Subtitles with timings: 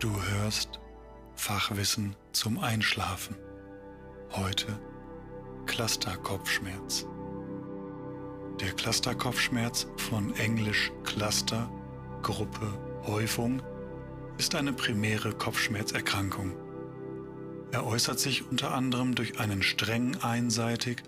[0.00, 0.80] Du hörst
[1.36, 3.36] Fachwissen zum Einschlafen.
[4.32, 4.78] Heute
[5.66, 7.06] Cluster-Kopfschmerz.
[8.60, 11.70] Der Cluster-Kopfschmerz von Englisch Cluster,
[12.22, 13.62] Gruppe, Häufung
[14.36, 16.54] ist eine primäre Kopfschmerzerkrankung.
[17.70, 21.02] Er äußert sich unter anderem durch einen streng einseitig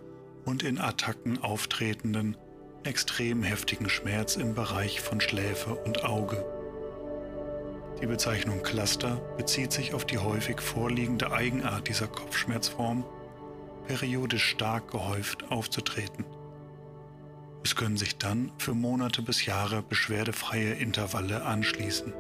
[0.45, 2.37] und in Attacken auftretenden,
[2.85, 6.56] extrem heftigen Schmerz im Bereich von Schläfe und Auge.
[8.03, 13.05] Die Bezeichnung Cluster bezieht sich auf die häufig vorliegende Eigenart dieser Kopfschmerzform,
[13.87, 16.27] periodisch stark gehäuft aufzutreten.
[17.65, 22.13] Es können sich dann für Monate bis Jahre beschwerdefreie Intervalle anschließen.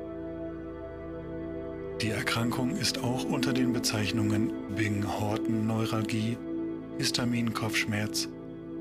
[2.00, 6.38] Die Erkrankung ist auch unter den Bezeichnungen Bing-Horton-Neuralgie,
[6.98, 8.28] Histamin-Kopfschmerz,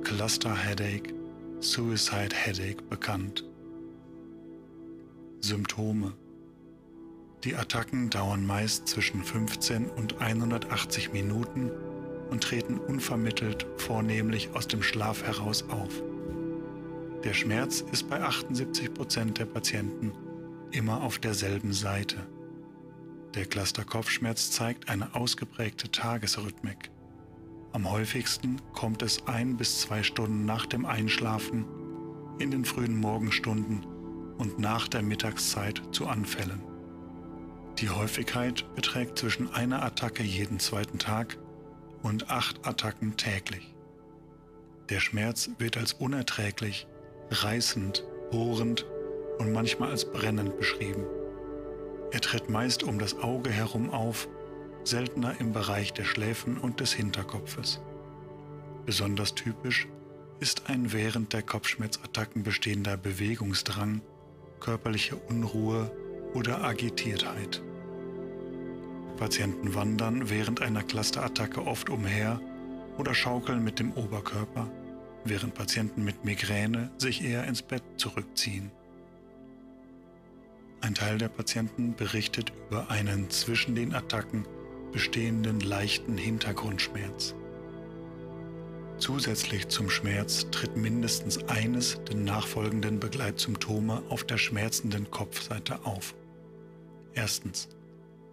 [0.04, 1.14] Cluster-Headache,
[1.60, 3.44] Suicide-Headache bekannt.
[5.42, 6.14] Symptome
[7.46, 11.70] Die Attacken dauern meist zwischen 15 und 180 Minuten
[12.32, 16.02] und treten unvermittelt vornehmlich aus dem Schlaf heraus auf.
[17.24, 20.12] Der Schmerz ist bei 78 Prozent der Patienten
[20.72, 22.18] immer auf derselben Seite.
[23.36, 26.90] Der Cluster-Kopfschmerz zeigt eine ausgeprägte Tagesrhythmik.
[27.74, 31.66] Am häufigsten kommt es ein bis zwei Stunden nach dem Einschlafen,
[32.40, 33.86] in den frühen Morgenstunden
[34.40, 36.75] und nach der Mittagszeit zu Anfällen.
[37.80, 41.38] Die Häufigkeit beträgt zwischen einer Attacke jeden zweiten Tag
[42.04, 43.76] und acht Attacken täglich.
[44.90, 46.88] Der Schmerz wird als unerträglich,
[47.32, 48.86] reißend, bohrend
[49.40, 51.04] und manchmal als brennend beschrieben.
[52.12, 54.30] Er tritt meist um das Auge herum auf,
[54.86, 57.82] seltener im Bereich der Schläfen und des Hinterkopfes.
[58.86, 59.90] Besonders typisch
[60.40, 64.02] ist ein während der Kopfschmerzattacken bestehender Bewegungsdrang,
[64.62, 65.92] körperliche Unruhe
[66.36, 67.64] oder Agitiertheit.
[69.18, 72.40] Patienten wandern während einer Clusterattacke oft umher
[72.98, 74.70] oder schaukeln mit dem Oberkörper,
[75.24, 78.72] während Patienten mit Migräne sich eher ins Bett zurückziehen.
[80.82, 84.46] Ein Teil der Patienten berichtet über einen zwischen den Attacken
[84.92, 87.34] bestehenden leichten Hintergrundschmerz.
[88.98, 96.14] Zusätzlich zum Schmerz tritt mindestens eines der nachfolgenden Begleitsymptome auf der schmerzenden Kopfseite auf.
[97.16, 97.70] Erstens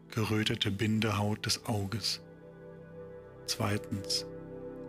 [0.09, 2.20] gerötete Bindehaut des Auges.
[3.47, 4.26] Zweitens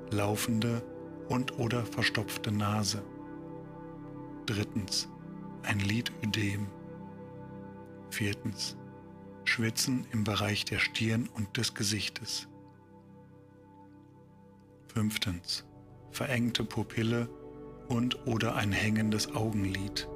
[0.09, 0.83] laufende
[1.29, 3.03] und oder verstopfte Nase.
[4.47, 5.07] Drittens
[5.61, 6.67] ein Lidödem.
[8.09, 8.75] Viertens.
[9.45, 12.47] Schwitzen im Bereich der Stirn und des Gesichtes.
[14.87, 15.65] Fünftens.
[16.11, 17.29] Verengte Pupille
[17.89, 20.07] und oder ein hängendes Augenlid.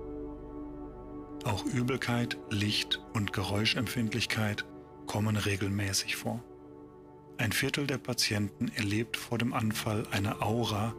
[1.43, 4.65] Auch Übelkeit, Licht- und Geräuschempfindlichkeit
[5.05, 6.43] kommen regelmäßig vor.
[7.37, 10.93] Ein Viertel der Patienten erlebt vor dem Anfall eine Aura,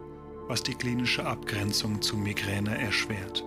[0.47, 3.45] was die klinische Abgrenzung zu Migräne erschwert.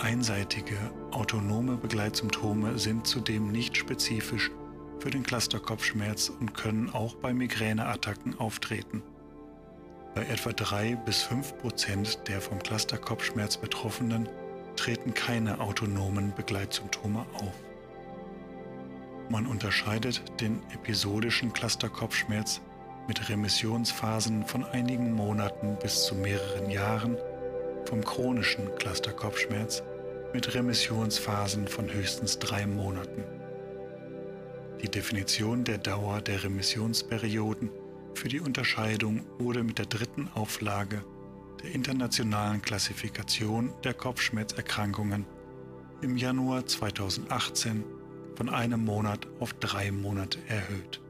[0.00, 0.76] Einseitige,
[1.10, 4.50] autonome Begleitsymptome sind zudem nicht spezifisch
[4.98, 9.02] für den Clusterkopfschmerz und können auch bei Migräneattacken auftreten.
[10.14, 14.28] Bei etwa 3 bis 5 Prozent der vom Clusterkopfschmerz Betroffenen
[14.80, 17.52] treten keine autonomen Begleitsymptome auf.
[19.28, 22.62] Man unterscheidet den episodischen Clusterkopfschmerz
[23.06, 27.18] mit Remissionsphasen von einigen Monaten bis zu mehreren Jahren
[27.84, 29.82] vom chronischen Clusterkopfschmerz
[30.32, 33.24] mit Remissionsphasen von höchstens drei Monaten.
[34.80, 37.68] Die Definition der Dauer der Remissionsperioden
[38.14, 41.04] für die Unterscheidung wurde mit der dritten Auflage
[41.62, 45.26] der internationalen Klassifikation der Kopfschmerzerkrankungen
[46.02, 47.84] im Januar 2018
[48.34, 51.00] von einem Monat auf drei Monate erhöht.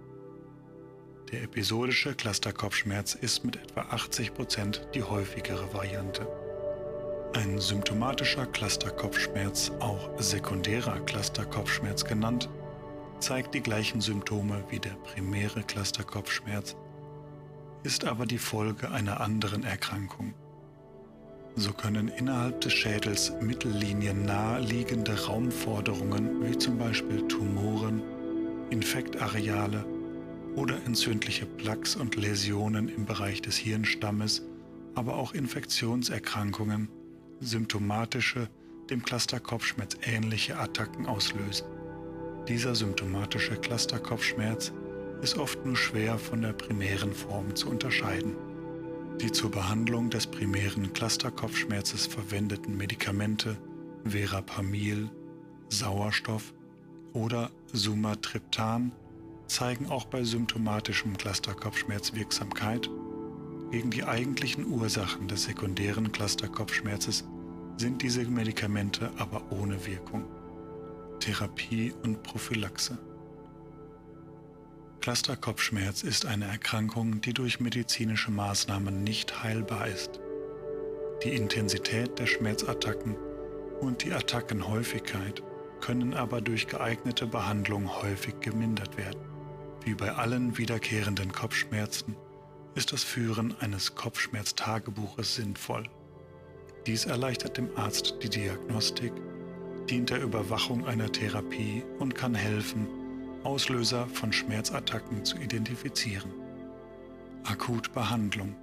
[1.31, 6.27] Der episodische Clusterkopfschmerz ist mit etwa 80 Prozent die häufigere Variante.
[7.35, 12.49] Ein symptomatischer Clusterkopfschmerz, auch sekundärer Clusterkopfschmerz genannt,
[13.21, 16.75] zeigt die gleichen Symptome wie der primäre Clusterkopfschmerz,
[17.83, 20.35] ist aber die Folge einer anderen Erkrankung.
[21.57, 28.03] So können innerhalb des Schädels Mittellinien naheliegende Raumforderungen wie zum Beispiel Tumoren,
[28.71, 29.85] Infektareale
[30.57, 34.43] oder entzündliche Plaques und Läsionen im Bereich des Hirnstammes,
[34.95, 36.89] aber auch Infektionserkrankungen
[37.41, 38.49] symptomatische,
[38.91, 41.67] dem Clusterkopfschmerz ähnliche Attacken auslösen.
[42.49, 44.73] Dieser symptomatische Clusterkopfschmerz
[45.23, 48.35] ist oft nur schwer von der primären Form zu unterscheiden.
[49.21, 53.57] Die zur Behandlung des primären Clusterkopfschmerzes verwendeten Medikamente
[54.05, 55.11] Verapamil,
[55.69, 56.55] Sauerstoff
[57.13, 58.93] oder Sumatriptan
[59.47, 62.89] zeigen auch bei symptomatischem Clusterkopfschmerz Wirksamkeit.
[63.71, 67.25] Gegen die eigentlichen Ursachen des sekundären Clusterkopfschmerzes
[67.77, 70.25] sind diese Medikamente aber ohne Wirkung.
[71.21, 72.99] Therapie und Prophylaxe.
[75.01, 80.21] Clusterkopfschmerz ist eine Erkrankung, die durch medizinische Maßnahmen nicht heilbar ist.
[81.25, 83.17] Die Intensität der Schmerzattacken
[83.81, 85.43] und die Attackenhäufigkeit
[85.81, 89.21] können aber durch geeignete Behandlung häufig gemindert werden.
[89.85, 92.15] Wie bei allen wiederkehrenden Kopfschmerzen
[92.75, 95.85] ist das Führen eines Kopfschmerztagebuches sinnvoll.
[96.87, 99.13] Dies erleichtert dem Arzt die Diagnostik,
[99.89, 102.87] dient der Überwachung einer Therapie und kann helfen,
[103.45, 106.31] Auslöser von Schmerzattacken zu identifizieren.
[107.45, 108.55] Akutbehandlung.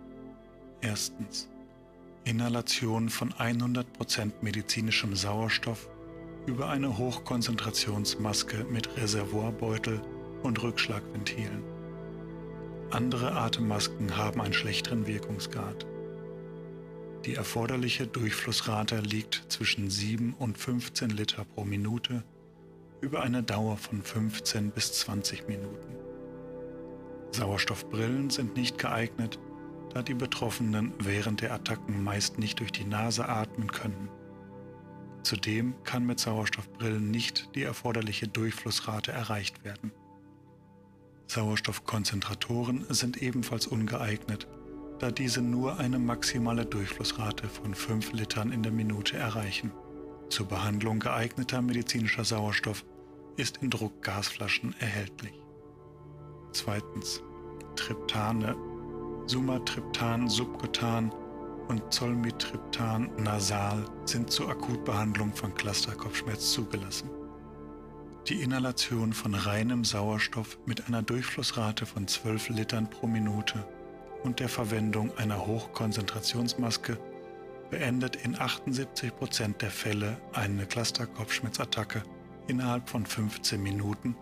[0.82, 1.50] Erstens.
[2.24, 3.86] Inhalation von 100%
[4.42, 5.90] medizinischem Sauerstoff
[6.46, 10.02] über eine Hochkonzentrationsmaske mit Reservoirbeutel
[10.44, 11.64] und Rückschlagventilen.
[12.92, 15.86] Andere Atemmasken haben einen schlechteren Wirkungsgrad.
[17.26, 22.24] Die erforderliche Durchflussrate liegt zwischen 7 und 15 Liter pro Minute
[23.02, 25.96] über eine Dauer von 15 bis 20 Minuten.
[27.32, 29.40] Sauerstoffbrillen sind nicht geeignet,
[29.94, 34.10] da die Betroffenen während der Attacken meist nicht durch die Nase atmen können.
[35.24, 39.92] Zudem kann mit Sauerstoffbrillen nicht die erforderliche Durchflussrate erreicht werden.
[41.28, 44.48] Sauerstoffkonzentratoren sind ebenfalls ungeeignet,
[45.00, 49.72] da diese nur eine maximale Durchflussrate von 5 Litern in der Minute erreichen.
[50.30, 52.86] Zur Behandlung geeigneter medizinischer Sauerstoff
[53.38, 55.34] ist in Druckgasflaschen erhältlich.
[56.52, 57.22] Zweitens.
[57.76, 58.56] Triptane,
[59.28, 61.12] Sumatriptan subkutan
[61.68, 67.10] und Zolmitriptan nasal sind zur Akutbehandlung von Clusterkopfschmerz zugelassen.
[68.28, 73.66] Die Inhalation von reinem Sauerstoff mit einer Durchflussrate von 12 Litern pro Minute
[74.24, 76.98] und der Verwendung einer Hochkonzentrationsmaske
[77.70, 82.04] beendet in 78 Prozent der Fälle eine Clusterkopfschmerzattacke
[82.48, 84.16] innerhalb von 15 Minuten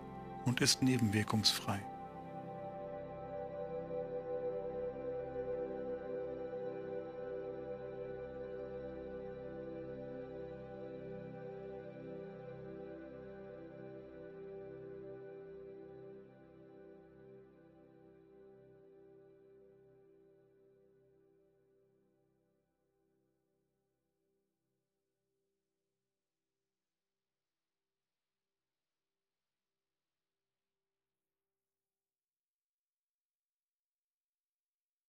[0.44, 1.80] und ist nebenwirkungsfrei.